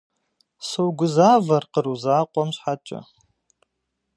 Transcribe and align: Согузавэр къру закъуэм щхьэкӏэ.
Согузавэр 0.69 1.63
къру 1.73 1.95
закъуэм 2.03 2.49
щхьэкӏэ. 2.55 2.99